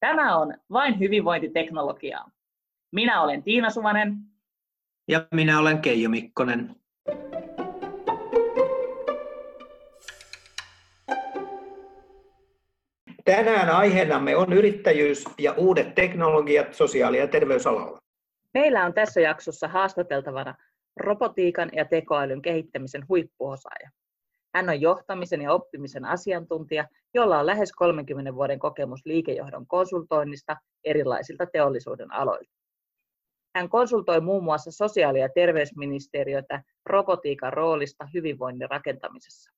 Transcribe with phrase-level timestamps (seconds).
[0.00, 2.30] Tämä on vain hyvinvointiteknologiaa.
[2.92, 4.16] Minä olen Tiina Suvanen.
[5.08, 6.76] Ja minä olen Keijo Mikkonen.
[13.24, 17.98] Tänään aiheenamme on yrittäjyys ja uudet teknologiat sosiaali- ja terveysalalla.
[18.54, 20.54] Meillä on tässä jaksossa haastateltavana
[20.96, 23.90] robotiikan ja tekoälyn kehittämisen huippuosaaja.
[24.56, 31.46] Hän on johtamisen ja oppimisen asiantuntija, jolla on lähes 30 vuoden kokemus liikejohdon konsultoinnista erilaisilta
[31.46, 32.54] teollisuuden aloilta.
[33.54, 39.50] Hän konsultoi muun muassa sosiaali- ja terveysministeriötä robotiikan roolista hyvinvoinnin rakentamisessa.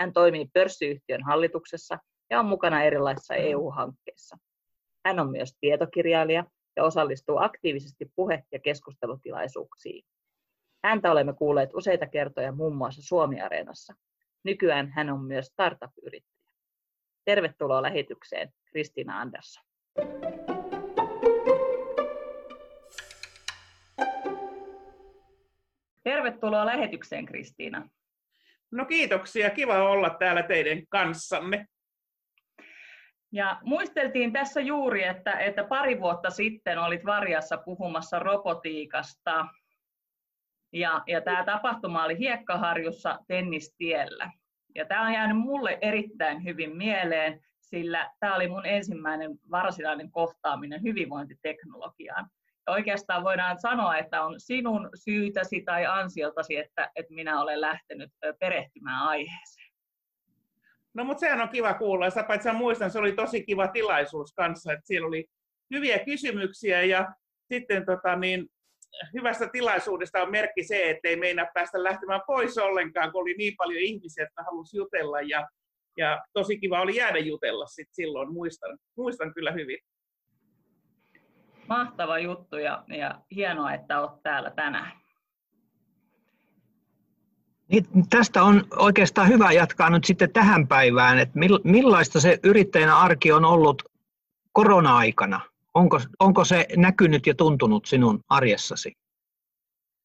[0.00, 1.98] Hän toimii pörssiyhtiön hallituksessa
[2.30, 4.36] ja on mukana erilaisissa EU-hankkeissa.
[5.06, 6.44] Hän on myös tietokirjailija
[6.76, 10.04] ja osallistuu aktiivisesti puhe- ja keskustelutilaisuuksiin.
[10.84, 13.94] Häntä olemme kuulleet useita kertoja muun muassa Suomi-areenassa.
[14.44, 16.52] Nykyään hän on myös startup-yrittäjä.
[17.24, 19.64] Tervetuloa lähetykseen, Kristiina Andersson.
[26.02, 27.88] Tervetuloa lähetykseen, Kristiina.
[28.72, 31.66] No kiitoksia, kiva olla täällä teidän kanssanne.
[33.32, 39.46] Ja muisteltiin tässä juuri, että, että pari vuotta sitten olit Varjassa puhumassa robotiikasta.
[40.74, 44.30] Ja, ja tämä tapahtuma oli Hiekkaharjussa tennistiellä.
[44.74, 50.82] Ja tämä on jäänyt mulle erittäin hyvin mieleen, sillä tämä oli mun ensimmäinen varsinainen kohtaaminen
[50.82, 52.26] hyvinvointiteknologiaan.
[52.66, 58.10] Ja oikeastaan voidaan sanoa, että on sinun syytäsi tai ansiotasi, että, että minä olen lähtenyt
[58.40, 59.74] perehtymään aiheeseen.
[60.94, 62.10] No mutta sehän on kiva kuulla.
[62.10, 65.26] Sä paitsi muistan, se oli tosi kiva tilaisuus kanssa, että siellä oli
[65.74, 67.14] hyviä kysymyksiä ja
[67.48, 68.48] sitten tota, niin,
[69.14, 73.54] hyvästä tilaisuudesta on merkki se, että ei meinaa päästä lähtemään pois ollenkaan, kun oli niin
[73.56, 75.48] paljon ihmisiä, että halusi jutella ja,
[75.96, 79.78] ja tosi kiva oli jäädä jutella sit silloin, muistan, muistan kyllä hyvin.
[81.68, 84.92] Mahtava juttu ja, ja hienoa, että olet täällä tänään.
[87.68, 93.32] Niin, tästä on oikeastaan hyvä jatkaa nyt sitten tähän päivään, että millaista se yrittäjänä arki
[93.32, 93.82] on ollut
[94.52, 95.40] korona-aikana?
[95.74, 98.92] Onko, onko se näkynyt ja tuntunut sinun arjessasi?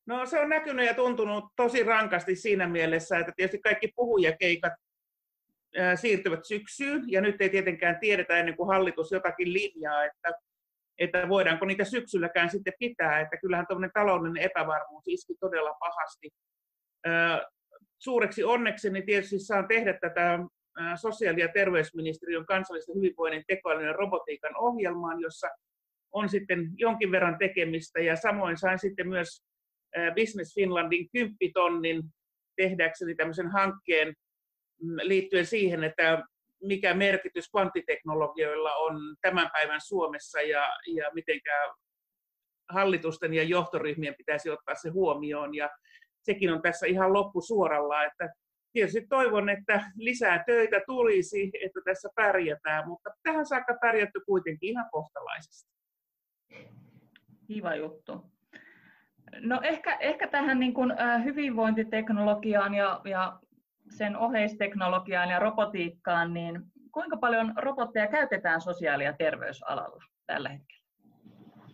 [0.05, 4.73] No se on näkynyt ja tuntunut tosi rankasti siinä mielessä, että tietysti kaikki puhujakeikat
[5.95, 10.31] siirtyvät syksyyn, ja nyt ei tietenkään tiedetä ennen kuin hallitus jotakin linjaa, että,
[10.97, 16.29] että voidaanko niitä syksylläkään sitten pitää, että kyllähän tämmöinen taloudellinen epävarmuus iski todella pahasti.
[17.99, 20.39] Suureksi onnekseni tietysti saan tehdä tätä
[20.95, 25.47] sosiaali- ja terveysministeriön kansallisen hyvinvoinnin tekoälyn ja robotiikan ohjelmaan, jossa
[26.11, 29.43] on sitten jonkin verran tekemistä ja samoin sain sitten myös
[30.15, 32.03] Business Finlandin 10 tonnin
[32.55, 34.07] tehdäkseni tämmöisen hankkeen
[34.81, 36.23] mm, liittyen siihen, että
[36.63, 41.51] mikä merkitys kvanttiteknologioilla on tämän päivän Suomessa ja, ja mitenkä
[42.69, 45.55] hallitusten ja johtoryhmien pitäisi ottaa se huomioon.
[45.55, 45.69] Ja
[46.21, 48.29] sekin on tässä ihan loppusuoralla, että
[48.73, 54.89] tietysti toivon, että lisää töitä tulisi, että tässä pärjätään, mutta tähän saakka pärjätty kuitenkin ihan
[54.91, 55.71] kohtalaisesti.
[57.47, 58.31] Kiva juttu.
[59.39, 63.39] No ehkä, ehkä tähän niin kuin, äh, hyvinvointiteknologiaan ja, ja
[63.89, 70.78] sen oheisteknologiaan ja robotiikkaan, niin kuinka paljon robotteja käytetään sosiaali- ja terveysalalla tällä hetkellä?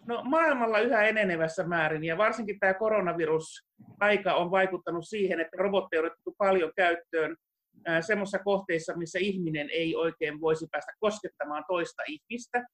[0.07, 6.05] No maailmalla yhä enenevässä määrin ja varsinkin tämä koronavirus-aika on vaikuttanut siihen, että robotteja on
[6.05, 7.35] otettu paljon käyttöön
[8.01, 12.65] semmoisissa kohteissa, missä ihminen ei oikein voisi päästä koskettamaan toista ihmistä.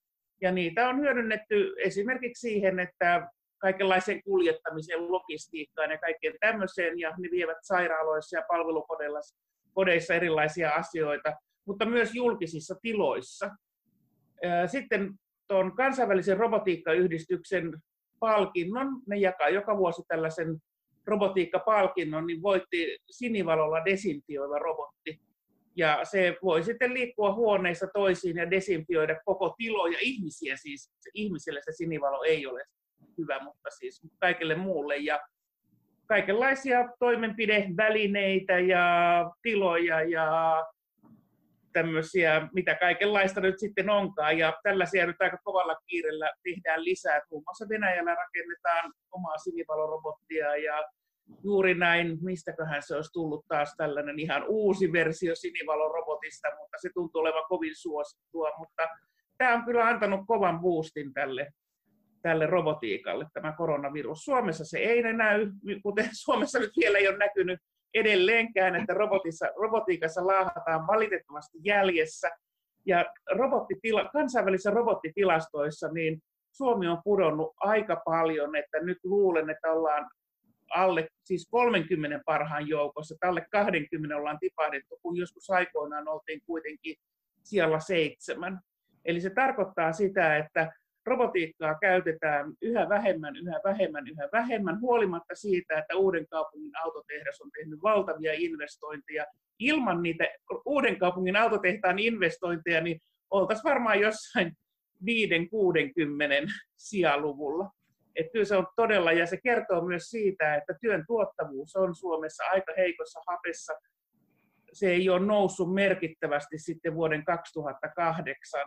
[0.41, 3.27] Ja niitä on hyödynnetty esimerkiksi siihen, että
[3.57, 11.33] kaikenlaiseen kuljettamiseen, logistiikkaan ja kaikkeen tämmöiseen, ja ne vievät sairaaloissa ja palvelukodeissa erilaisia asioita,
[11.67, 13.49] mutta myös julkisissa tiloissa.
[14.65, 15.09] Sitten
[15.51, 17.81] tuon kansainvälisen robotiikkayhdistyksen
[18.19, 20.57] palkinnon, ne jakaa joka vuosi tällaisen
[21.07, 25.21] robotiikkapalkinnon, niin voitti sinivalolla desinfioiva robotti.
[25.75, 30.91] Ja se voi sitten liikkua huoneissa toisiin ja desinfioida koko tiloja ihmisiä siis.
[31.13, 32.63] Ihmiselle se sinivalo ei ole
[33.17, 34.97] hyvä, mutta siis kaikille muulle.
[34.97, 35.19] Ja
[36.07, 38.85] kaikenlaisia toimenpidevälineitä ja
[39.41, 40.57] tiloja ja
[41.73, 44.37] tämmöisiä, mitä kaikenlaista nyt sitten onkaan.
[44.37, 47.21] Ja tällaisia nyt aika kovalla kiirellä tehdään lisää.
[47.31, 50.83] Muun muassa Venäjällä rakennetaan omaa sinivalorobottia ja
[51.43, 57.21] juuri näin, mistäköhän se olisi tullut taas tällainen ihan uusi versio sinivalorobotista, mutta se tuntuu
[57.21, 58.51] olevan kovin suosittua.
[58.57, 58.87] Mutta
[59.37, 61.47] tämä on kyllä antanut kovan boostin tälle,
[62.21, 64.25] tälle robotiikalle, tämä koronavirus.
[64.25, 65.51] Suomessa se ei näy,
[65.83, 67.59] kuten Suomessa nyt vielä ei ole näkynyt
[67.93, 72.29] edelleenkään, että robotissa, robotiikassa laahataan valitettavasti jäljessä.
[72.85, 76.21] Ja robottitila, kansainvälisissä robottitilastoissa niin
[76.51, 80.09] Suomi on pudonnut aika paljon, että nyt luulen, että ollaan
[80.75, 86.95] alle siis 30 parhaan joukossa, että alle 20 ollaan tipahdettu, kun joskus aikoinaan oltiin kuitenkin
[87.43, 88.59] siellä seitsemän.
[89.05, 90.71] Eli se tarkoittaa sitä, että
[91.05, 97.51] robotiikkaa käytetään yhä vähemmän, yhä vähemmän, yhä vähemmän, huolimatta siitä, että uuden kaupungin autotehdas on
[97.51, 99.25] tehnyt valtavia investointeja.
[99.59, 100.27] Ilman niitä
[100.65, 102.99] uuden kaupungin autotehtaan investointeja, niin
[103.31, 104.51] oltaisiin varmaan jossain
[105.01, 107.71] 5-60 sijaluvulla.
[108.15, 112.43] Että kyllä se on todella, ja se kertoo myös siitä, että työn tuottavuus on Suomessa
[112.43, 113.73] aika heikossa hapessa.
[114.73, 118.61] Se ei ole noussut merkittävästi sitten vuoden 2008.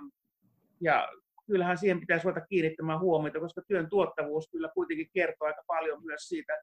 [0.80, 1.08] Ja
[1.46, 6.28] kyllähän siihen pitäisi ruveta kiinnittämään huomiota, koska työn tuottavuus kyllä kuitenkin kertoo aika paljon myös
[6.28, 6.58] siitä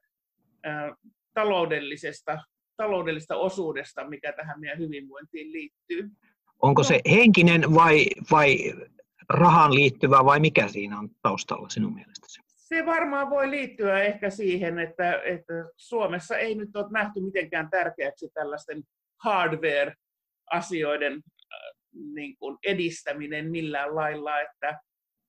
[0.62, 0.94] ää,
[1.34, 2.38] taloudellisesta,
[2.76, 6.10] taloudellisesta osuudesta, mikä tähän meidän hyvinvointiin liittyy.
[6.62, 8.56] Onko se henkinen vai, vai
[9.28, 12.40] rahaan liittyvä vai mikä siinä on taustalla sinun mielestäsi?
[12.46, 18.30] Se varmaan voi liittyä ehkä siihen, että, että Suomessa ei nyt ole nähty mitenkään tärkeäksi
[18.34, 18.82] tällaisten
[19.24, 21.22] hardware-asioiden
[22.14, 24.80] niin kuin edistäminen millään lailla, että,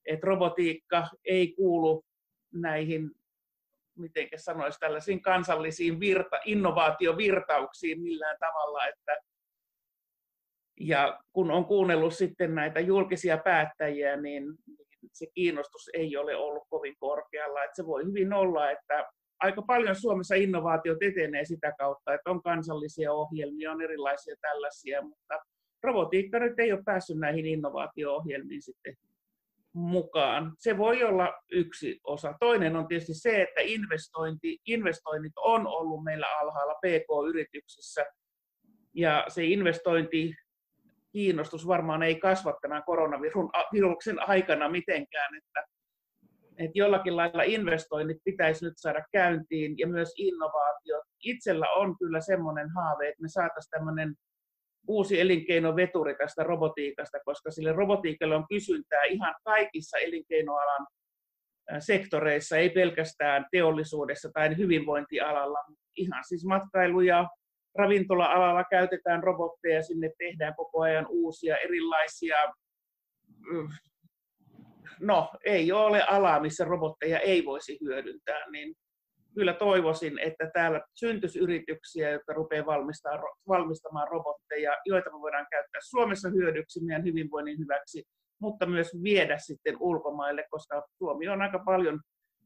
[0.05, 2.05] että robotiikka ei kuulu
[2.53, 3.11] näihin,
[3.97, 9.17] miten sanoisi, tällaisiin kansallisiin virta, innovaatiovirtauksiin millään tavalla, että
[10.79, 16.63] ja kun on kuunnellut sitten näitä julkisia päättäjiä, niin, niin se kiinnostus ei ole ollut
[16.69, 17.63] kovin korkealla.
[17.63, 19.09] Että se voi hyvin olla, että
[19.39, 25.39] aika paljon Suomessa innovaatiot etenee sitä kautta, että on kansallisia ohjelmia, on erilaisia tällaisia, mutta
[25.83, 28.95] robotiikka nyt ei ole päässyt näihin innovaatio-ohjelmiin sitten
[29.73, 30.53] mukaan.
[30.59, 32.33] Se voi olla yksi osa.
[32.39, 38.05] Toinen on tietysti se, että investointi, investoinnit on ollut meillä alhaalla PK-yrityksissä.
[38.93, 40.35] Ja se investointi
[41.11, 45.65] kiinnostus varmaan ei kasva tämän koronaviruksen aikana mitenkään, että,
[46.57, 51.03] että jollakin lailla investoinnit pitäisi nyt saada käyntiin ja myös innovaatiot.
[51.23, 54.15] Itsellä on kyllä semmoinen haave, että me saataisiin tämmöinen
[54.87, 60.87] uusi elinkeinoveturi tästä robotiikasta, koska sille robotiikalle on kysyntää ihan kaikissa elinkeinoalan
[61.79, 65.59] sektoreissa, ei pelkästään teollisuudessa tai hyvinvointialalla,
[65.97, 67.27] ihan siis matkailu- ja
[67.77, 72.35] ravintola-alalla käytetään robotteja, sinne tehdään koko ajan uusia erilaisia,
[73.51, 73.69] mm,
[74.99, 78.75] no ei ole alaa, missä robotteja ei voisi hyödyntää, niin
[79.35, 82.65] kyllä toivoisin, että täällä syntyisi yrityksiä, jotka rupeaa
[83.47, 88.03] valmistamaan robotteja, joita me voidaan käyttää Suomessa hyödyksi meidän hyvinvoinnin hyväksi,
[88.39, 91.99] mutta myös viedä sitten ulkomaille, koska Suomi on aika paljon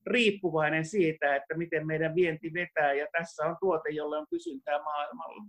[0.06, 5.44] riippuvainen siitä, että miten meidän vienti vetää, ja tässä on tuote, jolle on kysyntää maailmalla.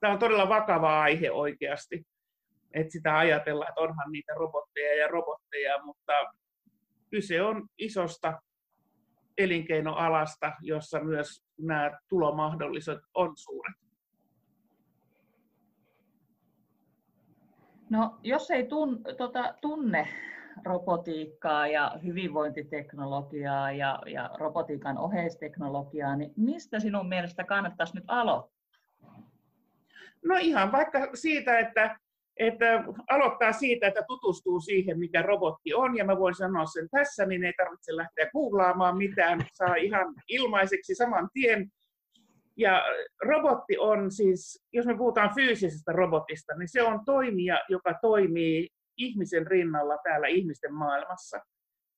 [0.00, 2.06] Tämä on todella vakava aihe oikeasti,
[2.74, 6.12] että sitä ajatellaan, että onhan niitä robotteja ja robotteja, mutta
[7.10, 8.42] kyse on isosta
[9.38, 13.74] elinkeinoalasta, jossa myös nämä tulomahdollisuudet on suuret.
[17.90, 20.08] No, jos ei tun, tota, tunne
[20.64, 28.60] robotiikkaa ja hyvinvointiteknologiaa ja, ja robotiikan oheisteknologiaa, niin mistä sinun mielestä kannattaisi nyt aloittaa?
[30.24, 31.98] No ihan vaikka siitä, että,
[32.40, 37.26] että aloittaa siitä, että tutustuu siihen, mikä robotti on, ja mä voin sanoa sen tässä,
[37.26, 41.68] niin ei tarvitse lähteä googlaamaan mitään, saa ihan ilmaiseksi saman tien.
[42.56, 42.84] Ja
[43.22, 49.46] robotti on siis, jos me puhutaan fyysisestä robotista, niin se on toimija, joka toimii ihmisen
[49.46, 51.40] rinnalla täällä ihmisten maailmassa.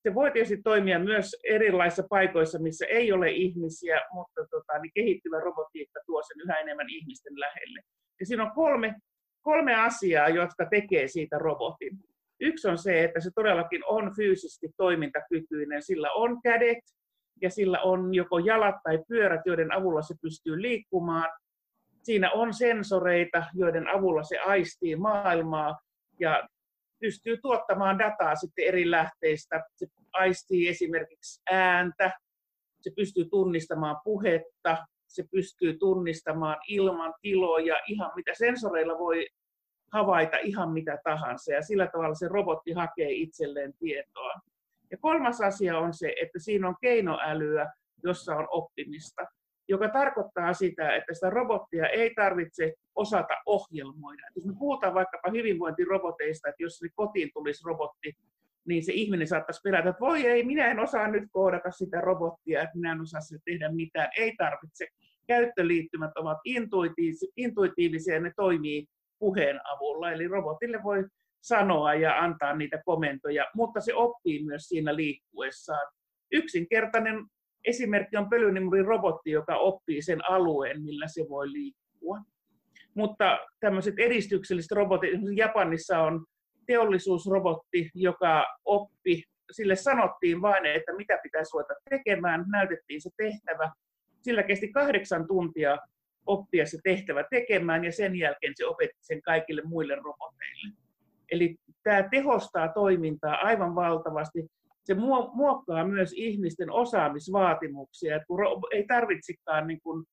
[0.03, 5.41] Se voi tietysti toimia myös erilaisissa paikoissa, missä ei ole ihmisiä, mutta tota, niin kehittyvä
[5.41, 7.81] robotiikka tuo sen yhä enemmän ihmisten lähelle.
[8.21, 8.95] Ja siinä on kolme,
[9.43, 11.99] kolme asiaa, jotka tekee siitä robotin.
[12.41, 15.83] Yksi on se, että se todellakin on fyysisesti toimintakykyinen.
[15.83, 16.79] Sillä on kädet
[17.43, 21.31] ja sillä on joko jalat tai pyörät, joiden avulla se pystyy liikkumaan.
[22.03, 25.79] Siinä on sensoreita, joiden avulla se aistii maailmaa
[26.21, 26.49] ja
[27.01, 29.65] pystyy tuottamaan dataa sitten eri lähteistä.
[29.77, 32.11] Se aistii esimerkiksi ääntä,
[32.81, 39.27] se pystyy tunnistamaan puhetta, se pystyy tunnistamaan ilman tiloja, ihan mitä sensoreilla voi
[39.93, 44.33] havaita ihan mitä tahansa ja sillä tavalla se robotti hakee itselleen tietoa.
[44.91, 47.73] Ja kolmas asia on se, että siinä on keinoälyä,
[48.05, 49.27] jossa on oppimista
[49.69, 54.23] joka tarkoittaa sitä, että sitä robottia ei tarvitse osata ohjelmoida.
[54.37, 58.13] Jos me puhutaan vaikkapa hyvinvointiroboteista, että jos kotiin tulisi robotti,
[58.69, 62.63] niin se ihminen saattaisi pelätä, että voi ei, minä en osaa nyt koodata sitä robottia,
[62.63, 64.09] että minä en osaa sille tehdä mitään.
[64.19, 64.87] Ei tarvitse.
[65.27, 66.39] käyttöliittymät ovat
[67.37, 68.87] intuitiivisia ja ne toimii
[69.19, 70.13] puheen avulla.
[70.13, 71.05] Eli robotille voi
[71.43, 75.93] sanoa ja antaa niitä komentoja, mutta se oppii myös siinä liikkuessaan.
[76.33, 77.25] Yksinkertainen
[77.65, 82.19] esimerkki on pölynimurin robotti, joka oppii sen alueen, millä se voi liikkua.
[82.95, 86.25] Mutta tämmöiset edistykselliset robotit, Japanissa on
[86.73, 93.73] teollisuusrobotti, joka oppi, sille sanottiin vain, että mitä pitäisi ruveta tekemään, näytettiin se tehtävä.
[94.21, 95.79] Sillä kesti kahdeksan tuntia
[96.27, 100.77] oppia se tehtävä tekemään ja sen jälkeen se opetti sen kaikille muille roboteille.
[101.33, 104.47] Eli tämä tehostaa toimintaa aivan valtavasti.
[104.85, 104.95] Se
[105.35, 108.39] muokkaa myös ihmisten osaamisvaatimuksia, että kun
[108.73, 110.05] ei tarvitsikaan niin kuin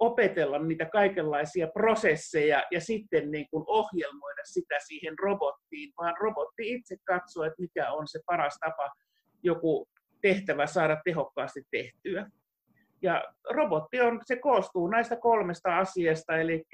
[0.00, 6.96] opetella niitä kaikenlaisia prosesseja ja sitten niin kuin ohjelmoida sitä siihen robottiin, vaan robotti itse
[7.04, 8.90] katsoo, että mikä on se paras tapa
[9.42, 9.88] joku
[10.22, 12.30] tehtävä saada tehokkaasti tehtyä.
[13.02, 16.64] Ja robotti on, se koostuu näistä kolmesta asiasta, eli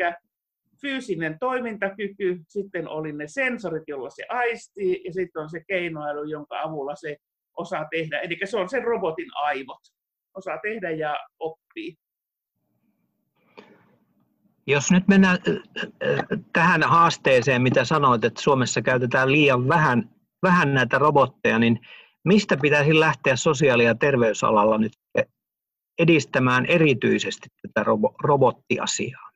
[0.80, 6.62] fyysinen toimintakyky, sitten oli ne sensorit, joilla se aistii, ja sitten on se keinoäly, jonka
[6.62, 7.16] avulla se
[7.56, 8.20] osaa tehdä.
[8.20, 9.80] Eli se on sen robotin aivot.
[10.34, 11.94] Osaa tehdä ja oppii.
[14.66, 15.38] Jos nyt mennään
[16.52, 20.10] tähän haasteeseen, mitä sanoit, että Suomessa käytetään liian vähän,
[20.42, 21.80] vähän näitä robotteja, niin
[22.24, 24.92] mistä pitäisi lähteä sosiaali- ja terveysalalla nyt
[25.98, 27.90] edistämään erityisesti tätä
[28.24, 29.30] robottiasiaa?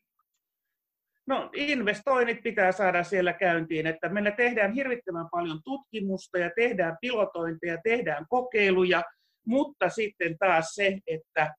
[1.26, 7.78] No investoinnit pitää saada siellä käyntiin, että meillä tehdään hirvittävän paljon tutkimusta ja tehdään pilotointeja,
[7.84, 9.02] tehdään kokeiluja,
[9.46, 11.54] mutta sitten taas se, että,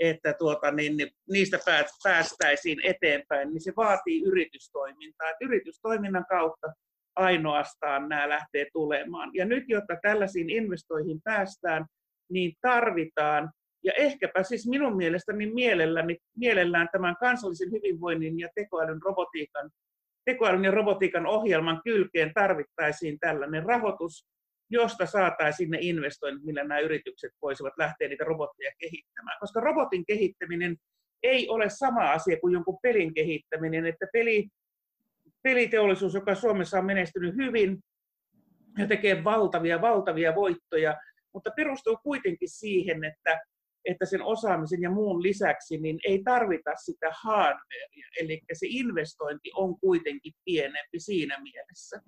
[0.00, 1.58] että tuota, niin, niistä
[2.04, 5.28] päästäisiin eteenpäin, niin se vaatii yritystoimintaa.
[5.28, 6.72] Että yritystoiminnan kautta
[7.16, 9.30] ainoastaan nämä lähtee tulemaan.
[9.34, 11.86] Ja nyt, jotta tällaisiin investoihin päästään,
[12.30, 13.50] niin tarvitaan
[13.84, 19.70] ja ehkäpä siis minun mielestäni mielelläni, mielellään tämän kansallisen hyvinvoinnin ja tekoälyn, robotiikan,
[20.24, 24.26] tekoälyn ja robotiikan ohjelman kylkeen tarvittaisiin tällainen rahoitus,
[24.70, 29.36] josta saataisiin ne investoinnit, millä nämä yritykset voisivat lähteä niitä robotteja kehittämään.
[29.40, 30.76] Koska robotin kehittäminen
[31.22, 34.48] ei ole sama asia kuin jonkun pelin kehittäminen, että peli,
[35.42, 37.78] peliteollisuus, joka Suomessa on menestynyt hyvin
[38.78, 40.96] ja tekee valtavia, valtavia voittoja,
[41.32, 43.40] mutta perustuu kuitenkin siihen, että
[43.86, 49.80] että sen osaamisen ja muun lisäksi niin ei tarvita sitä hardwarea, eli se investointi on
[49.80, 52.00] kuitenkin pienempi siinä mielessä.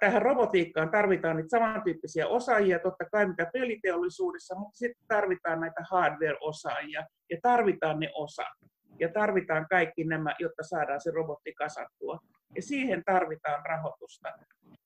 [0.00, 7.06] Tähän robotiikkaan tarvitaan niitä samantyyppisiä osaajia, totta kai mitä peliteollisuudessa, mutta sitten tarvitaan näitä hardware-osaajia
[7.30, 8.46] ja tarvitaan ne osat.
[8.98, 12.18] Ja tarvitaan kaikki nämä, jotta saadaan se robotti kasattua.
[12.56, 14.28] Ja siihen tarvitaan rahoitusta.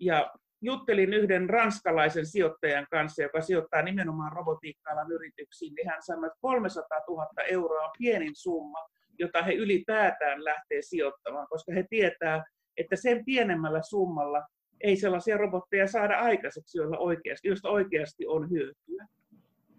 [0.01, 6.39] Ja juttelin yhden ranskalaisen sijoittajan kanssa, joka sijoittaa nimenomaan robotiikka yrityksiin, niin hän sanoi, että
[6.41, 8.79] 300 000 euroa on pienin summa,
[9.19, 12.45] jota he ylipäätään lähtee sijoittamaan, koska he tietää,
[12.77, 14.43] että sen pienemmällä summalla
[14.85, 19.07] ei sellaisia robotteja saada aikaiseksi, joilla oikeasti, joista oikeasti on hyötyä.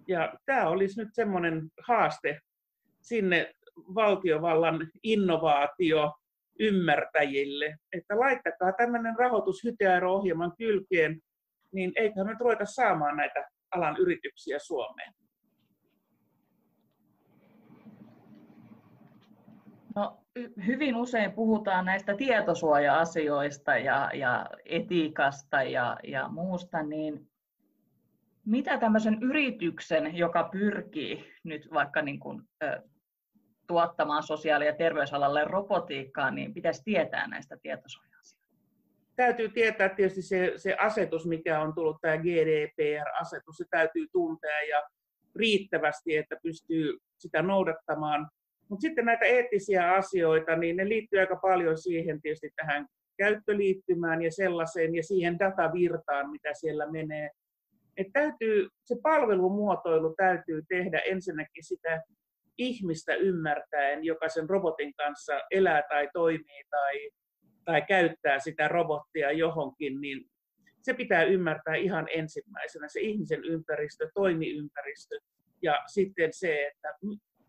[0.07, 2.39] Ja tämä olisi nyt semmoinen haaste
[3.01, 6.13] sinne valtiovallan innovaatio
[6.59, 9.63] ymmärtäjille, että laittakaa tämmöinen rahoitus
[10.07, 11.19] ohjelman kylkeen,
[11.71, 15.13] niin eiköhän me ruveta saamaan näitä alan yrityksiä Suomeen.
[19.95, 20.24] No,
[20.65, 27.27] hyvin usein puhutaan näistä tietosuoja-asioista ja, ja etiikasta ja, ja muusta, niin
[28.45, 32.41] mitä tämmöisen yrityksen, joka pyrkii nyt vaikka niin kuin,
[33.67, 38.55] tuottamaan sosiaali- ja terveysalalle robotiikkaa, niin pitäisi tietää näistä tietosuoja-asioista.
[39.15, 44.83] Täytyy tietää tietysti se, se asetus, mikä on tullut, tämä GDPR-asetus, se täytyy tuntea ja
[45.35, 48.29] riittävästi, että pystyy sitä noudattamaan.
[48.69, 54.31] Mutta sitten näitä eettisiä asioita, niin ne liittyy aika paljon siihen tietysti tähän käyttöliittymään ja
[54.31, 57.29] sellaiseen ja siihen datavirtaan, mitä siellä menee.
[57.97, 62.01] Et täytyy, se palvelumuotoilu täytyy tehdä ensinnäkin sitä
[62.57, 67.09] ihmistä ymmärtäen, joka sen robotin kanssa elää tai toimii tai,
[67.65, 70.25] tai käyttää sitä robottia johonkin, niin
[70.81, 75.15] se pitää ymmärtää ihan ensimmäisenä, se ihmisen ympäristö, toimiympäristö
[75.61, 76.93] ja sitten se, että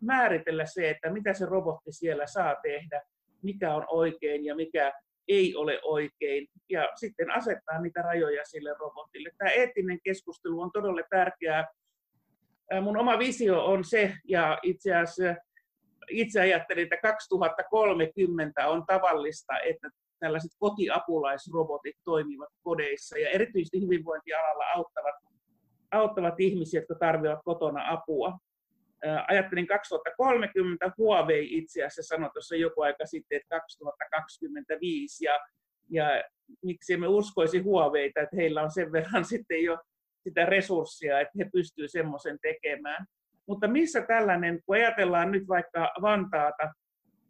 [0.00, 3.03] määritellä se, että mitä se robotti siellä saa tehdä,
[3.43, 4.93] mikä on oikein ja mikä
[5.29, 9.31] ei ole oikein, ja sitten asettaa niitä rajoja sille robotille.
[9.38, 11.67] Tämä eettinen keskustelu on todella tärkeää
[12.83, 15.43] mun oma visio on se, ja itse asiassa
[16.11, 19.88] itse ajattelin, että 2030 on tavallista, että
[20.19, 25.15] tällaiset kotiapulaisrobotit toimivat kodeissa ja erityisesti hyvinvointialalla auttavat,
[25.93, 28.38] auttavat ihmisiä, jotka tarvitsevat kotona apua.
[29.29, 35.41] Ajattelin 2030, Huawei itse asiassa sanoi tuossa joku aika sitten, että 2025, ja,
[35.91, 36.25] ja
[36.65, 39.79] miksi me uskoisi Huaweita, että heillä on sen verran sitten jo
[40.25, 43.07] sitä resurssia, että he pystyvät semmoisen tekemään.
[43.49, 46.73] Mutta missä tällainen, kun ajatellaan nyt vaikka Vantaata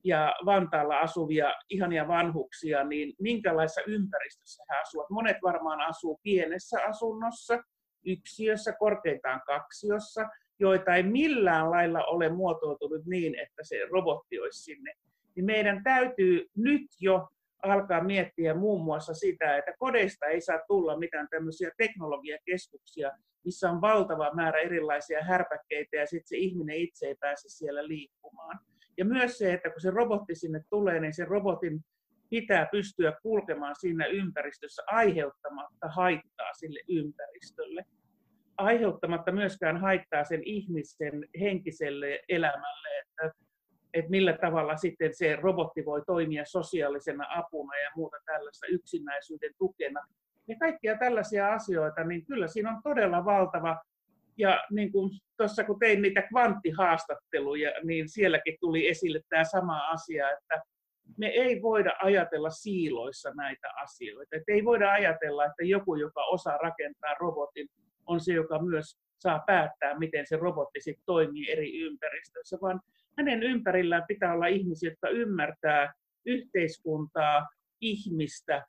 [0.04, 5.10] ja Vantaalla asuvia ihania vanhuksia, niin minkälaisessa ympäristössä he asuvat?
[5.10, 7.62] Monet varmaan asuu pienessä asunnossa,
[8.06, 14.92] yksiössä, korkeintaan kaksiossa, joita ei millään lailla ole muotoutunut niin, että se robotti olisi sinne.
[15.36, 17.28] Niin meidän täytyy nyt jo
[17.62, 23.12] alkaa miettiä muun muassa sitä, että kodeista ei saa tulla mitään tämmöisiä teknologiakeskuksia,
[23.44, 28.58] missä on valtava määrä erilaisia härpäkkeitä ja sitten se ihminen itse ei pääse siellä liikkumaan.
[28.98, 31.80] Ja myös se, että kun se robotti sinne tulee, niin se robotin
[32.30, 37.84] pitää pystyä kulkemaan siinä ympäristössä aiheuttamatta haittaa sille ympäristölle.
[38.58, 43.38] Aiheuttamatta myöskään haittaa sen ihmisen henkiselle elämälle, että,
[43.94, 50.00] että millä tavalla sitten se robotti voi toimia sosiaalisena apuna ja muuta tällaista yksinäisyyden tukena.
[50.48, 53.80] Ja kaikkia tällaisia asioita, niin kyllä siinä on todella valtava
[54.38, 60.30] ja niin kuin tuossa kun tein niitä kvanttihaastatteluja, niin sielläkin tuli esille tämä sama asia,
[60.30, 60.62] että
[61.18, 64.36] me ei voida ajatella siiloissa näitä asioita.
[64.36, 67.68] Että ei voida ajatella, että joku, joka osaa rakentaa robotin,
[68.06, 72.80] on se, joka myös saa päättää, miten se robotti sitten toimii eri ympäristöissä, vaan
[73.18, 75.92] hänen ympärillään pitää olla ihmisiä, jotka ymmärtää
[76.26, 77.46] yhteiskuntaa,
[77.80, 78.66] ihmistä,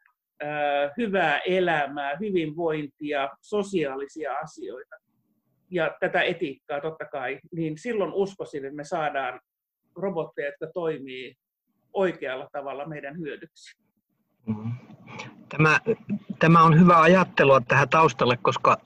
[0.97, 4.95] hyvää elämää, hyvinvointia, sosiaalisia asioita
[5.71, 9.39] ja tätä etiikkaa totta kai, niin silloin uskoisin, että me saadaan
[9.95, 11.35] robotteja, jotka toimii
[11.93, 13.77] oikealla tavalla meidän hyödyksi.
[14.45, 14.71] Mm-hmm.
[15.49, 15.79] Tämä,
[16.39, 18.77] tämä on hyvä ajattelua tähän taustalle, koska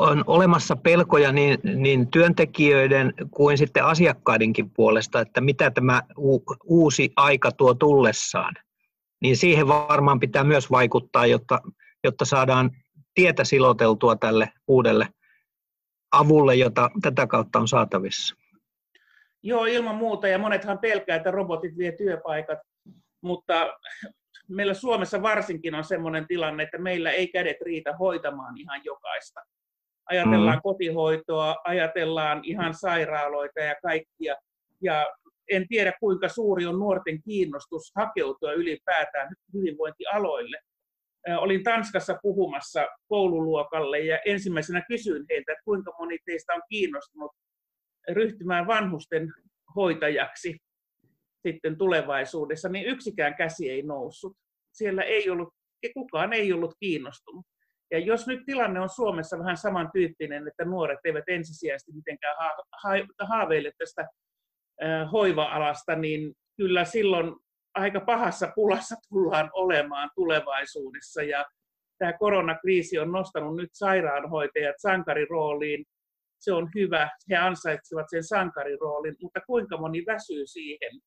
[0.00, 6.02] on olemassa pelkoja niin, niin työntekijöiden kuin sitten asiakkaidenkin puolesta, että mitä tämä
[6.64, 8.54] uusi aika tuo tullessaan.
[9.22, 11.60] Niin siihen varmaan pitää myös vaikuttaa, jotta,
[12.04, 12.70] jotta saadaan
[13.14, 15.08] tietä siloteltua tälle uudelle
[16.12, 18.36] avulle, jota tätä kautta on saatavissa.
[19.42, 20.28] Joo, ilman muuta.
[20.28, 22.58] Ja monethan pelkää, että robotit vie työpaikat.
[23.22, 23.72] Mutta
[24.48, 29.40] meillä Suomessa varsinkin on sellainen tilanne, että meillä ei kädet riitä hoitamaan ihan jokaista.
[30.10, 30.62] Ajatellaan mm.
[30.62, 34.36] kotihoitoa, ajatellaan ihan sairaaloita ja kaikkia.
[34.82, 35.06] Ja
[35.50, 40.58] en tiedä, kuinka suuri on nuorten kiinnostus hakeutua ylipäätään hyvinvointialoille
[41.28, 47.32] olin Tanskassa puhumassa koululuokalle ja ensimmäisenä kysyin heiltä, että kuinka moni teistä on kiinnostunut
[48.08, 49.32] ryhtymään vanhusten
[49.76, 50.58] hoitajaksi
[51.46, 54.36] sitten tulevaisuudessa, niin yksikään käsi ei noussut.
[54.72, 55.48] Siellä ei ollut,
[55.94, 57.46] kukaan ei ollut kiinnostunut.
[57.90, 62.36] Ja jos nyt tilanne on Suomessa vähän samantyyppinen, että nuoret eivät ensisijaisesti mitenkään
[63.20, 64.08] haaveile tästä
[65.12, 67.36] hoiva-alasta, niin kyllä silloin
[67.74, 71.22] aika pahassa pulassa tullaan olemaan tulevaisuudessa.
[71.22, 71.46] Ja
[71.98, 75.84] tämä koronakriisi on nostanut nyt sairaanhoitajat sankarirooliin.
[76.38, 81.00] Se on hyvä, he ansaitsevat sen sankariroolin, mutta kuinka moni väsyy siihen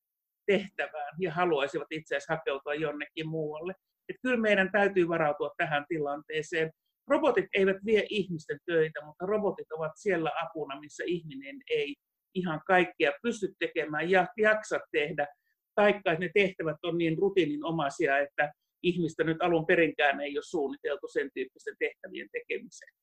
[0.46, 3.74] tehtävään ja haluaisivat itse asiassa hakeutua jonnekin muualle.
[4.08, 6.70] Että kyllä meidän täytyy varautua tähän tilanteeseen.
[7.08, 11.94] Robotit eivät vie ihmisten töitä, mutta robotit ovat siellä apuna, missä ihminen ei
[12.34, 15.26] ihan kaikkea pysty tekemään ja jaksa tehdä
[15.74, 21.30] taikka ne tehtävät on niin rutiininomaisia, että ihmistä nyt alun perinkään ei ole suunniteltu sen
[21.34, 22.94] tyyppisten tehtävien tekemiseen.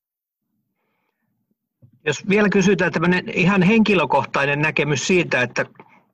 [2.05, 5.65] Jos vielä kysytään tämmöinen ihan henkilökohtainen näkemys siitä, että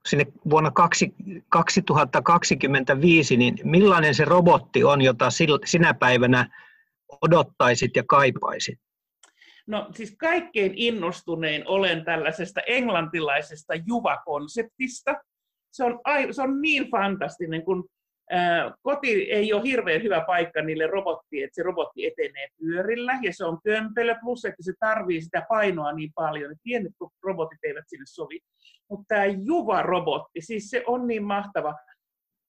[0.07, 0.71] sinne vuonna
[1.49, 5.29] 2025, niin millainen se robotti on, jota
[5.65, 6.49] sinä päivänä
[7.21, 8.79] odottaisit ja kaipaisit?
[9.67, 15.15] No siis kaikkein innostunein olen tällaisesta englantilaisesta Juva-konseptista,
[15.71, 15.99] se on,
[16.31, 17.89] se on niin fantastinen, kun
[18.81, 23.45] koti ei ole hirveän hyvä paikka niille robottille, että se robotti etenee pyörillä ja se
[23.45, 28.05] on kömpelö, plus että se tarvii sitä painoa niin paljon, että pienet robotit eivät sinne
[28.07, 28.39] sovi.
[28.89, 31.75] Mutta tämä Juva-robotti, siis se on niin mahtava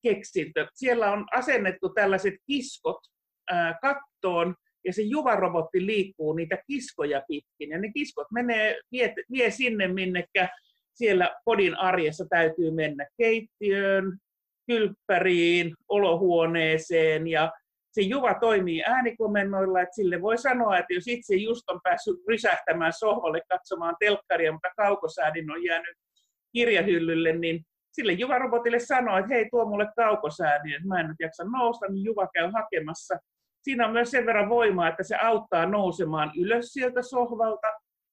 [0.03, 0.67] keksintö.
[0.73, 2.99] Siellä on asennettu tällaiset kiskot
[3.81, 9.87] kattoon, ja se Juva-robotti liikkuu niitä kiskoja pitkin, ja ne kiskot menee, vie, vie sinne,
[9.87, 10.49] minnekä
[10.93, 14.17] siellä kodin arjessa täytyy mennä keittiöön,
[14.69, 17.51] kylppäriin, olohuoneeseen ja
[17.91, 22.93] se Juva toimii äänikomennoilla, että sille voi sanoa, että jos itse just on päässyt rysähtämään
[22.93, 25.97] sohvalle katsomaan telkkaria, mutta kaukosäädin on jäänyt
[26.53, 31.43] kirjahyllylle, niin sille Juva-robotille sanoo, että hei, tuo mulle kaukosäädin, että mä en nyt jaksa
[31.43, 33.17] nousta, niin Juva käy hakemassa.
[33.61, 37.67] Siinä on myös sen verran voimaa, että se auttaa nousemaan ylös sieltä sohvalta,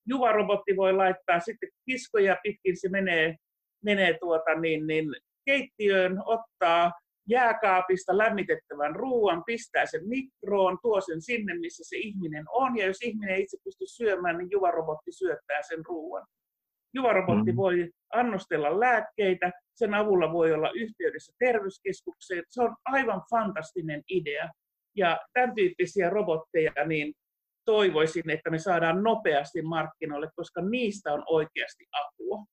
[0.09, 3.37] Juva-robotti voi laittaa sitten kiskoja pitkin, se menee,
[3.85, 5.14] menee tuota niin, niin
[5.47, 6.93] keittiöön, ottaa
[7.29, 13.03] jääkaapista lämmitettävän ruoan, pistää sen mikroon, tuo sen sinne, missä se ihminen on, ja jos
[13.03, 16.27] ihminen ei itse pysty syömään, niin juvarobotti syöttää sen ruoan.
[16.95, 17.57] Juvarobotti mm.
[17.57, 22.45] voi annostella lääkkeitä, sen avulla voi olla yhteydessä terveyskeskukseen.
[22.49, 24.49] Se on aivan fantastinen idea.
[24.97, 27.15] Ja tämän tyyppisiä robotteja niin
[27.65, 32.45] toivoisin, että me saadaan nopeasti markkinoille, koska niistä on oikeasti apua.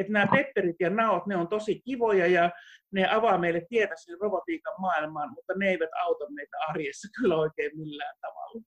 [0.00, 2.50] Että nämä pepperit ja naot, ne on tosi kivoja ja
[2.92, 7.78] ne avaa meille tietä sen robotiikan maailmaan, mutta ne eivät auta meitä arjessa kyllä oikein
[7.78, 8.62] millään tavalla.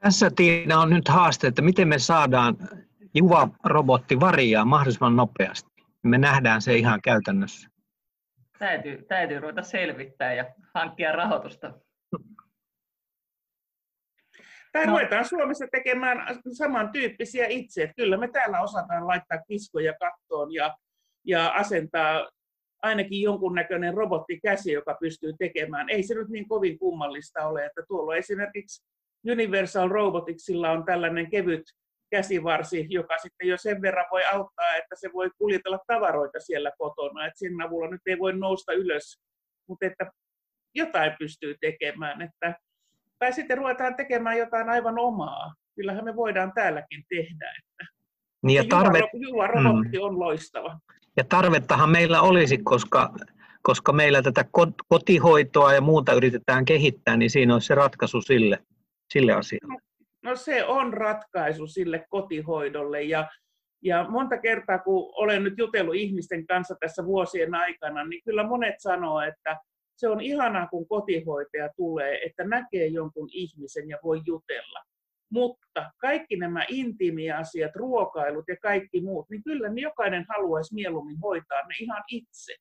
[0.00, 2.56] Tässä Tiina on nyt haaste, että miten me saadaan
[3.14, 5.70] Juva-robotti variaa mahdollisimman nopeasti.
[6.02, 7.68] Me nähdään se ihan käytännössä.
[8.58, 11.72] Täytyy, täytyy ruveta selvittää ja hankkia rahoitusta.
[14.76, 14.92] Tai no.
[14.92, 17.82] ruvetaan Suomessa tekemään samantyyppisiä itse.
[17.82, 20.76] Että kyllä me täällä osataan laittaa kiskoja kattoon ja,
[21.26, 22.28] ja asentaa
[22.82, 25.90] ainakin jonkunnäköinen robottikäsi, joka pystyy tekemään.
[25.90, 28.84] Ei se nyt niin kovin kummallista ole, että tuolla esimerkiksi
[29.30, 31.62] Universal Roboticsilla on tällainen kevyt
[32.10, 37.26] käsivarsi, joka sitten jo sen verran voi auttaa, että se voi kuljetella tavaroita siellä kotona.
[37.26, 39.20] Että sen avulla nyt ei voi nousta ylös,
[39.68, 40.10] mutta että
[40.74, 42.22] jotain pystyy tekemään.
[42.22, 42.54] Että,
[43.18, 45.54] tai sitten ruvetaan tekemään jotain aivan omaa.
[45.76, 47.52] Kyllähän me voidaan täälläkin tehdä.
[47.58, 47.92] Että
[48.42, 49.00] niin ja tarve...
[49.12, 50.04] Juva, robotti mm.
[50.04, 50.78] on loistava.
[51.16, 53.14] Ja tarvettahan meillä olisi, koska,
[53.62, 54.44] koska meillä tätä
[54.88, 58.58] kotihoitoa ja muuta yritetään kehittää, niin siinä olisi se ratkaisu sille,
[59.12, 59.80] sille asialle.
[60.22, 63.28] No se on ratkaisu sille kotihoidolle ja,
[63.82, 68.74] ja monta kertaa, kun olen nyt jutellut ihmisten kanssa tässä vuosien aikana, niin kyllä monet
[68.78, 69.56] sanoo, että
[69.96, 74.82] se on ihanaa, kun kotihoitaja tulee, että näkee jonkun ihmisen ja voi jutella.
[75.30, 81.62] Mutta kaikki nämä intiimiasiat, ruokailut ja kaikki muut, niin kyllä niin jokainen haluaisi mieluummin hoitaa
[81.62, 82.54] ne ihan itse.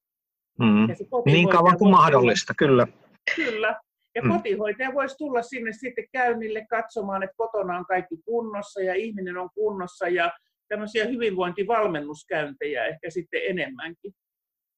[0.60, 0.88] Mm.
[1.26, 2.88] Niin kauan kuin mahdollista, kyllä.
[3.36, 3.80] Kyllä.
[4.16, 4.30] Ja mm.
[4.30, 9.50] kotihoitaja voisi tulla sinne sitten käynnille katsomaan, että kotona on kaikki kunnossa ja ihminen on
[9.56, 10.32] kunnossa ja
[10.68, 14.14] tämmöisiä hyvinvointivalmennuskäyntejä ehkä sitten enemmänkin,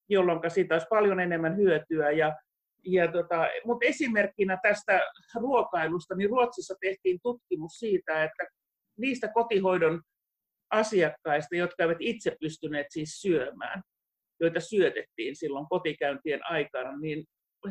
[0.10, 2.12] jolloin siitä olisi paljon enemmän hyötyä.
[2.12, 2.36] Ja,
[2.88, 5.02] ja tota, mutta esimerkkinä tästä
[5.36, 8.44] ruokailusta, niin Ruotsissa tehtiin tutkimus siitä, että
[8.98, 10.02] niistä kotihoidon
[10.72, 13.82] asiakkaista, jotka eivät itse pystyneet siis syömään,
[14.40, 17.26] joita syötettiin silloin kotikäyntien aikana, niin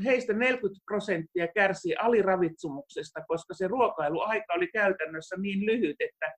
[0.05, 6.33] heistä 40 prosenttia kärsii aliravitsumuksesta, koska se ruokailuaika oli käytännössä niin lyhyt, että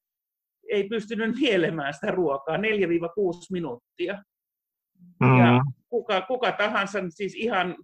[0.71, 2.61] ei pystynyt nielemään sitä ruokaa 4-6
[3.53, 4.23] minuuttia.
[5.21, 5.38] Mm.
[5.38, 7.77] Ja kuka, kuka tahansa, siis ihan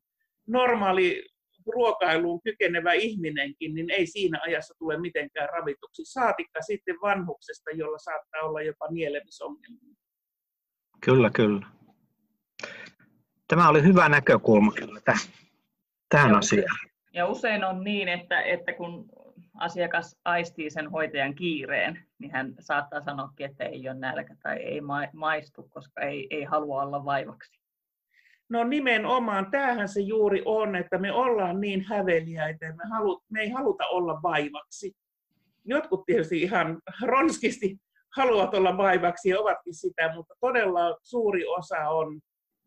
[0.47, 1.29] normaali
[1.75, 6.05] ruokailuun kykenevä ihminenkin, niin ei siinä ajassa tule mitenkään ravituksi.
[6.05, 9.95] Saatikka sitten vanhuksesta, jolla saattaa olla jopa nielemisongelmia.
[11.05, 11.67] Kyllä, kyllä.
[13.49, 15.29] Tämä oli hyvä näkökulma kyllä tähän
[16.09, 16.79] tähän ja asiaan.
[17.13, 19.09] Ja usein on niin, että, että kun
[19.55, 24.81] asiakas aistii sen hoitajan kiireen, niin hän saattaa sanoakin, että ei ole nälkä tai ei
[25.13, 27.64] maistu, koska ei, ei halua olla vaivaksi.
[28.55, 33.41] No nimenomaan, tämähän se juuri on, että me ollaan niin häveliäitä, että me, halu, me
[33.41, 34.93] ei haluta olla vaivaksi.
[35.65, 37.77] Jotkut tietysti ihan ronskisti
[38.17, 42.21] haluavat olla vaivaksi ja ovatkin sitä, mutta todella suuri osa on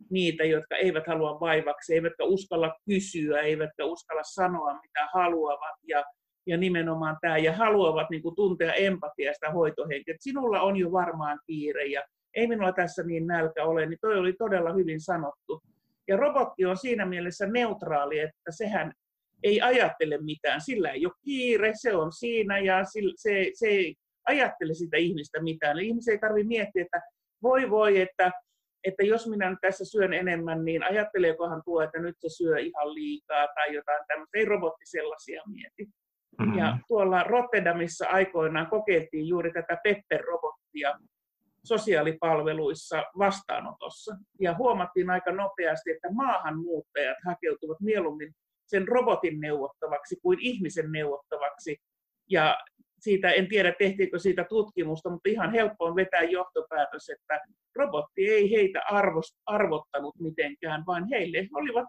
[0.09, 5.75] niitä, jotka eivät halua vaivaksi, eivätkä uskalla kysyä, eivätkä uskalla sanoa, mitä haluavat.
[5.83, 6.03] Ja,
[6.47, 10.15] ja nimenomaan tämä, ja haluavat niin kuin, tuntea empatiaa sitä hoitohenkeä.
[10.19, 12.03] Sinulla on jo varmaan kiire, ja
[12.35, 15.61] ei minulla tässä niin nälkä ole, niin toi oli todella hyvin sanottu.
[16.07, 18.93] Ja robotti on siinä mielessä neutraali, että sehän
[19.43, 20.61] ei ajattele mitään.
[20.61, 22.83] Sillä ei ole kiire, se on siinä ja
[23.17, 23.95] se, se ei
[24.27, 25.79] ajattele sitä ihmistä mitään.
[25.79, 27.01] Ihmisen ei tarvitse miettiä, että
[27.43, 28.31] voi voi, että
[28.83, 32.93] että jos minä nyt tässä syön enemmän, niin ajatteleekohan tuo, että nyt se syö ihan
[32.93, 34.37] liikaa tai jotain tämmöistä.
[34.37, 35.91] Ei robotti sellaisia mieti.
[36.39, 36.57] Mm-hmm.
[36.57, 40.99] Ja tuolla Rotterdamissa aikoinaan kokeiltiin juuri tätä Pepper-robottia
[41.67, 44.17] sosiaalipalveluissa vastaanotossa.
[44.39, 48.33] Ja huomattiin aika nopeasti, että maahanmuuttajat hakeutuvat mieluummin
[48.65, 51.77] sen robotin neuvottavaksi kuin ihmisen neuvottavaksi.
[52.29, 52.57] Ja
[52.99, 57.41] siitä en tiedä tehtiinkö siitä tutkimusta, mutta ihan helppo on vetää johtopäätös, että
[57.75, 61.85] robotti ei heitä arvost, arvottanut mitenkään, vaan heille olivat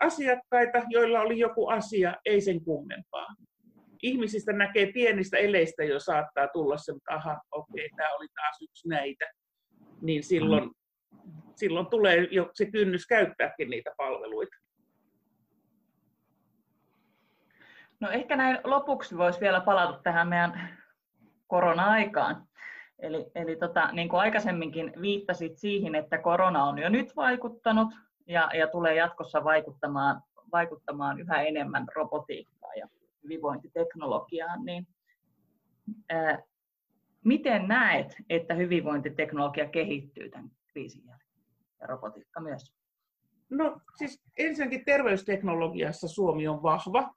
[0.00, 3.26] asiakkaita, joilla oli joku asia, ei sen kummempaa.
[4.04, 8.62] Ihmisistä näkee pienistä eleistä jo saattaa tulla se, että aha, okei, okay, tämä oli taas
[8.62, 9.24] yksi näitä.
[10.02, 10.70] Niin silloin,
[11.56, 14.56] silloin tulee jo se kynnys käyttääkin niitä palveluita.
[18.00, 20.78] No ehkä näin lopuksi voisi vielä palata tähän meidän
[21.46, 22.46] korona-aikaan.
[22.98, 27.88] Eli, eli tota, niin kuin aikaisemminkin viittasit siihen, että korona on jo nyt vaikuttanut
[28.26, 32.88] ja, ja tulee jatkossa vaikuttamaan, vaikuttamaan yhä enemmän robotiikkaan ja
[33.24, 34.86] hyvinvointiteknologiaan, niin
[36.08, 36.42] ää,
[37.24, 41.44] miten näet, että hyvinvointiteknologia kehittyy tämän kriisin jälkeen
[41.80, 42.72] ja robotiikka myös?
[43.50, 47.14] No siis ensinnäkin terveysteknologiassa Suomi on vahva.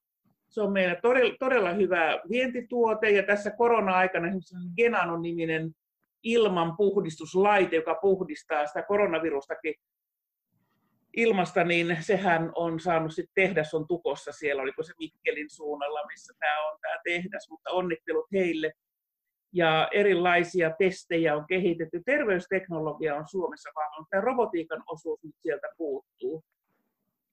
[0.49, 4.27] Se on meillä todella, todella hyvä vientituote ja tässä korona-aikana
[4.75, 5.71] Genanon-niminen
[6.23, 9.75] ilmanpuhdistuslaite, joka puhdistaa sitä koronavirustakin
[11.17, 16.33] ilmasta, niin sehän on saanut sitten tehdas on tukossa siellä, oliko se Mikkelin suunnalla, missä
[16.39, 18.71] tämä on tämä tehdas, mutta onnittelut heille.
[19.53, 22.01] Ja erilaisia testejä on kehitetty.
[22.05, 26.43] Terveysteknologia on Suomessa vaan, tämä robotiikan osuus nyt sieltä puuttuu.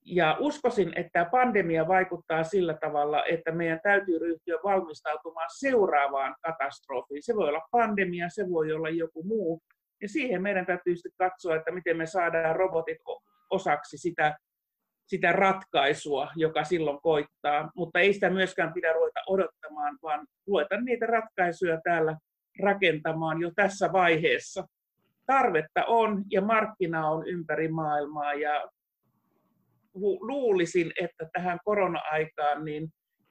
[0.04, 7.22] Ja uskoisin, että tämä pandemia vaikuttaa sillä tavalla, että meidän täytyy ryhtyä valmistautumaan seuraavaan katastrofiin.
[7.22, 9.62] Se voi olla pandemia, se voi olla joku muu.
[10.02, 12.98] Ja siihen meidän täytyy sitten katsoa, että miten me saadaan robotit
[13.54, 14.36] osaksi sitä,
[15.06, 17.70] sitä ratkaisua, joka silloin koittaa.
[17.76, 22.16] Mutta ei sitä myöskään pidä ruveta odottamaan, vaan ruveta niitä ratkaisuja täällä
[22.62, 24.66] rakentamaan jo tässä vaiheessa.
[25.26, 28.68] Tarvetta on ja markkina on ympäri maailmaa ja
[30.20, 32.88] luulisin, että tähän korona-aikaan niin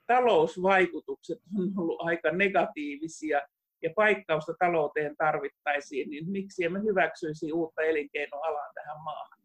[0.07, 3.41] talousvaikutukset on ollut aika negatiivisia
[3.83, 9.42] ja paikkausta talouteen tarvittaisiin, niin miksi emme hyväksyisi uutta elinkeinoalaa tähän maahan?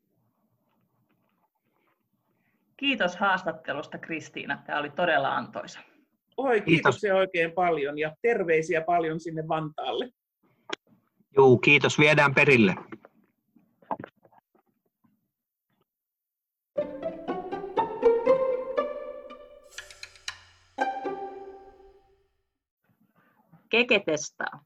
[2.78, 4.62] Kiitos haastattelusta Kristiina.
[4.66, 5.80] Tämä oli todella antoisa.
[6.36, 7.18] Oi, kiitos kiitos.
[7.18, 10.10] oikein paljon ja terveisiä paljon sinne Vantaalle.
[11.36, 11.98] Joo, kiitos.
[11.98, 12.74] Viedään perille.
[23.68, 24.64] Keke testaa.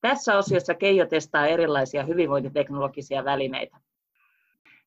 [0.00, 3.78] Tässä osiossa Keijo testaa erilaisia hyvinvointiteknologisia välineitä.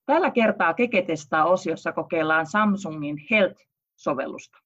[0.09, 4.57] Tällä kertaa Keke testaa osiossa kokeillaan Samsungin Health-sovellusta.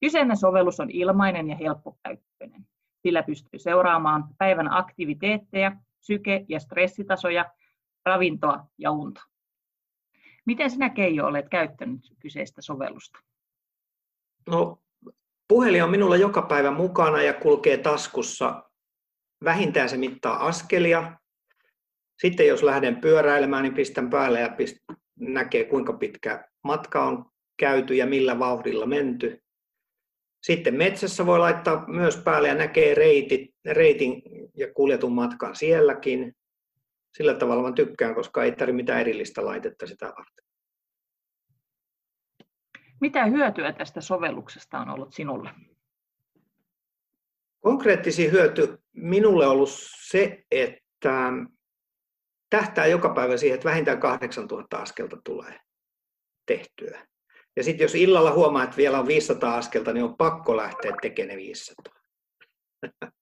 [0.00, 2.66] Kyseinen sovellus on ilmainen ja helppokäyttöinen.
[3.02, 7.44] Sillä pystyy seuraamaan päivän aktiviteetteja, syke- ja stressitasoja,
[8.06, 9.20] ravintoa ja unta.
[10.46, 13.18] Miten sinä Keijo olet käyttänyt kyseistä sovellusta?
[14.46, 14.82] No,
[15.48, 18.62] puhelin on minulla joka päivä mukana ja kulkee taskussa.
[19.44, 21.12] Vähintään se mittaa askelia.
[22.20, 24.76] Sitten jos lähden pyöräilemään, niin pistän päälle ja pist,
[25.18, 29.42] näkee kuinka pitkä matka on käyty ja millä vauhdilla menty.
[30.42, 34.22] Sitten metsässä voi laittaa myös päälle ja näkee reitit, reitin
[34.54, 36.36] ja kuljetun matkan sielläkin.
[37.16, 40.44] Sillä tavalla mä tykkään, koska ei tarvitse mitään erillistä laitetta sitä varten.
[43.00, 45.50] Mitä hyötyä tästä sovelluksesta on ollut sinulle?
[47.60, 49.70] Konkreettisin hyöty minulle on ollut
[50.10, 51.32] se, että
[52.50, 55.60] tähtää joka päivä siihen, että vähintään 8000 askelta tulee
[56.46, 57.06] tehtyä.
[57.56, 61.28] Ja sitten jos illalla huomaa, että vielä on 500 askelta, niin on pakko lähteä tekemään
[61.28, 61.94] ne 500.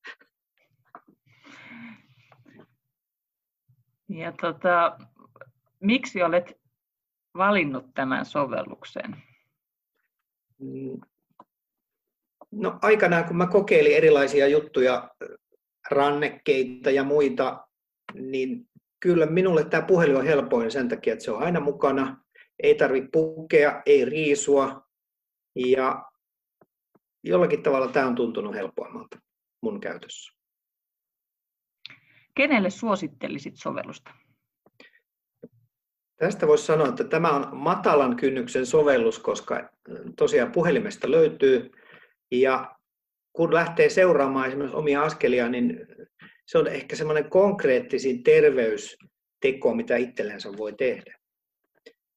[4.08, 4.98] Ja tota,
[5.80, 6.60] miksi olet
[7.37, 9.22] valinnut tämän sovelluksen?
[10.58, 11.00] Mm.
[12.50, 15.10] No aikanaan, kun mä kokeilin erilaisia juttuja,
[15.90, 17.68] rannekkeita ja muita,
[18.14, 18.68] niin
[19.05, 22.25] kyllä minulle tämä puhelin on helpoin sen takia, että se on aina mukana.
[22.62, 24.88] Ei tarvitse pukea, ei riisua.
[25.57, 26.05] Ja
[27.23, 29.19] jollakin tavalla tämä on tuntunut helpommalta
[29.62, 30.33] mun käytössä.
[32.35, 34.11] Kenelle suosittelisit sovellusta?
[36.17, 39.71] Tästä voisi sanoa, että tämä on matalan kynnyksen sovellus, koska
[40.17, 41.71] tosiaan puhelimesta löytyy.
[42.31, 42.77] Ja
[43.33, 45.87] kun lähtee seuraamaan esimerkiksi omia askelia, niin
[46.46, 51.18] se on ehkä semmoinen konkreettisin terveysteko, mitä itsellensä voi tehdä.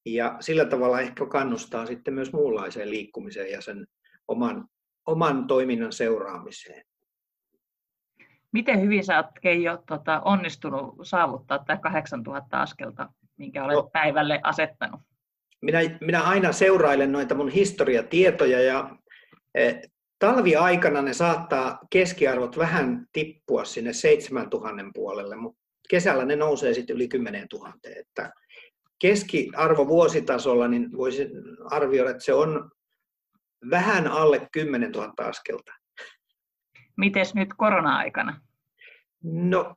[0.06, 3.86] Ja sillä tavalla ehkä kannustaa sitten myös muunlaiseen liikkumiseen ja sen
[4.28, 4.68] oman,
[5.06, 6.84] oman toiminnan seuraamiseen.
[8.52, 14.40] Miten hyvin sä oot Keijo tota, onnistunut saavuttaa tämä 8000 askelta, minkä olet no, päivälle
[14.42, 15.00] asettanut?
[15.60, 18.96] Minä, minä aina seurailen noita mun historiatietoja ja
[19.54, 19.72] e,
[20.18, 27.08] talviaikana ne saattaa keskiarvot vähän tippua sinne 7000 puolelle, mutta kesällä ne nousee sitten yli
[27.08, 27.72] 10 000.
[27.96, 28.32] Että
[28.98, 31.30] keskiarvo vuositasolla niin voisin
[31.70, 32.70] arvioida, että se on
[33.70, 35.72] vähän alle 10 000 askelta.
[36.96, 38.40] Mites nyt korona-aikana?
[39.22, 39.74] No,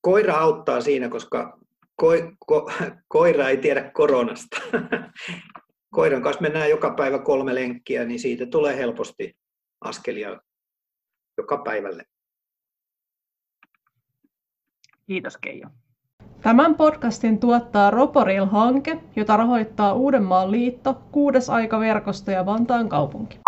[0.00, 1.58] koira auttaa siinä, koska
[1.96, 2.08] ko,
[2.46, 2.72] ko,
[3.08, 4.56] koira ei tiedä koronasta.
[5.94, 9.39] Koiran kanssa mennään joka päivä kolme lenkkiä, niin siitä tulee helposti
[9.80, 10.40] askelia
[11.38, 12.06] joka päivälle.
[15.06, 15.68] Kiitos Keijo.
[16.42, 23.38] Tämän podcastin tuottaa Roporil-hanke, jota rahoittaa Uudenmaan liitto, kuudes aikaverkosto ja Vantaan kaupunki.